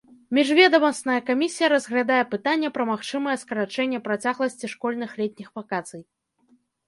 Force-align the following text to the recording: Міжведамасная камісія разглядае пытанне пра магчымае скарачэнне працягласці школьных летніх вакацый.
Міжведамасная 0.35 1.17
камісія 1.27 1.67
разглядае 1.73 2.21
пытанне 2.31 2.71
пра 2.79 2.83
магчымае 2.91 3.35
скарачэнне 3.43 3.99
працягласці 4.07 4.71
школьных 4.75 5.09
летніх 5.23 5.49
вакацый. 5.61 6.01